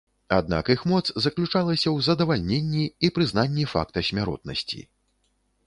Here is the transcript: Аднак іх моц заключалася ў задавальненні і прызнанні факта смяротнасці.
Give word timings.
Аднак 0.35 0.69
іх 0.75 0.81
моц 0.91 1.01
заключалася 1.25 1.83
ў 1.83 1.97
задавальненні 2.07 2.85
і 3.05 3.13
прызнанні 3.19 3.69
факта 3.77 4.07
смяротнасці. 4.11 4.85